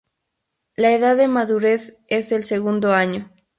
La 0.75 0.93
edad 0.93 1.15
de 1.15 1.27
madurez 1.27 2.03
es 2.07 2.31
el 2.31 2.43
segundo 2.43 2.91
año. 2.95 3.29